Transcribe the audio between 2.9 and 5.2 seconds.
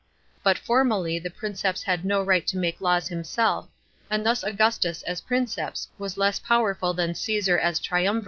himself, and thus Augustus